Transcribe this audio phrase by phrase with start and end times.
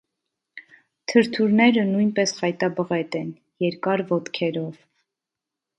[1.13, 3.31] Թրթուրները նույնպես խայտաբղետ են,
[3.67, 4.83] երկար ոտքերով։